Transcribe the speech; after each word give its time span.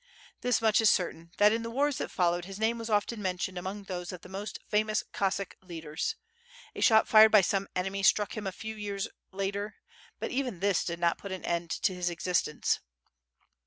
This 0.41 0.63
much 0.63 0.81
is 0.81 0.89
certain 0.89 1.29
that 1.37 1.51
in 1.53 1.61
the 1.61 1.69
wars 1.69 1.99
that 1.99 2.09
followed, 2.09 2.45
his 2.45 2.57
name 2.57 2.79
was 2.79 2.89
often 2.89 3.21
mentioned 3.21 3.55
among 3.55 3.83
those 3.83 4.11
of 4.11 4.21
the 4.21 4.29
most 4.29 4.57
famous 4.67 5.03
Cossack 5.13 5.57
leaders. 5.61 6.15
A 6.73 6.81
shot 6.81 7.07
fired 7.07 7.31
by 7.31 7.41
some 7.41 7.67
enemy, 7.75 8.01
struck 8.01 8.35
him 8.35 8.47
a 8.47 8.51
few 8.51 8.75
years 8.75 9.07
later, 9.31 9.75
but 10.17 10.31
even 10.31 10.59
this 10.59 10.83
did 10.83 10.97
not 10.99 11.19
put 11.19 11.31
an 11.31 11.45
end 11.45 11.69
to 11.69 11.93
his 11.93 12.09
exist 12.09 12.47
ence. 12.47 12.79